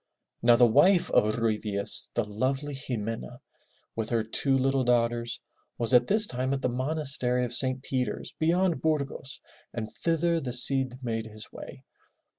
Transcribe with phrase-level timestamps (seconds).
[0.41, 3.39] Now the wife of Ruy Diaz, the lovely Xi me'na,
[3.95, 5.39] with her two little daughters,
[5.77, 7.83] was at this time at the monastery of St.
[7.83, 9.39] Peter's beyond Burgos,
[9.71, 11.83] and thither the Cid made his way.